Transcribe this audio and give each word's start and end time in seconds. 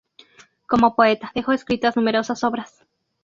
Como 0.67 0.95
poeta, 0.95 1.31
dejó 1.35 1.51
escritas 1.51 1.95
numerosas 1.95 2.43
obras. 2.43 2.87